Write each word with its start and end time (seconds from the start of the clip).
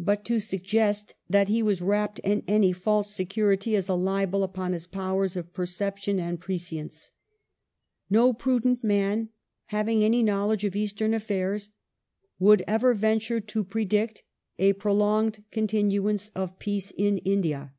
But 0.00 0.24
to 0.24 0.40
suggest 0.40 1.14
that 1.28 1.46
he 1.48 1.62
was 1.62 1.80
wrapped 1.80 2.18
in 2.24 2.42
any 2.48 2.72
false 2.72 3.14
security 3.14 3.76
is 3.76 3.88
a 3.88 3.94
libel 3.94 4.42
upon 4.42 4.72
his 4.72 4.88
powers 4.88 5.36
of 5.36 5.54
perception 5.54 6.18
and 6.18 6.38
of 6.38 6.40
prescience." 6.40 7.12
No 8.10 8.32
prudent 8.32 8.82
man, 8.82 9.28
having 9.66 10.02
any 10.02 10.24
knowledge 10.24 10.64
of 10.64 10.74
Eastern 10.74 11.12
affau 11.12 11.54
s, 11.54 11.70
would 12.40 12.64
ever 12.66 12.94
venture 12.94 13.38
to 13.38 13.62
predict 13.62 14.24
a 14.58 14.72
prolonged 14.72 15.44
continuance 15.52 16.32
of 16.34 16.58
peace 16.58 16.90
in 16.90 17.18
India." 17.18 17.72